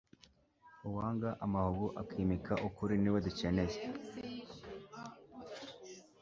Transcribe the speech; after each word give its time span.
uwanga 0.87 1.29
amahugu 1.45 1.85
akimika 2.01 2.53
ukuri 2.67 2.95
niwe 3.01 3.19
dukeneye 3.25 3.77